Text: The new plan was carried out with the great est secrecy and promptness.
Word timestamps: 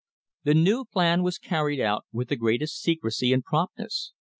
The 0.45 0.55
new 0.55 0.83
plan 0.85 1.21
was 1.21 1.37
carried 1.37 1.79
out 1.79 2.05
with 2.11 2.29
the 2.29 2.35
great 2.35 2.63
est 2.63 2.73
secrecy 2.81 3.31
and 3.31 3.43
promptness. 3.43 4.13